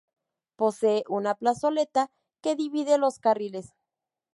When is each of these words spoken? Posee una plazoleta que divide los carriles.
Posee 0.55 1.03
una 1.09 1.35
plazoleta 1.35 2.09
que 2.41 2.55
divide 2.55 2.97
los 2.97 3.19
carriles. 3.19 3.75